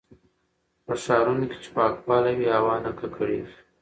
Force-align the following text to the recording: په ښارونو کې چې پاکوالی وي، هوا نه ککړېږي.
په 0.85 0.93
ښارونو 1.03 1.45
کې 1.51 1.57
چې 1.63 1.69
پاکوالی 1.75 2.33
وي، 2.37 2.47
هوا 2.57 2.75
نه 2.85 2.91
ککړېږي. 2.99 3.55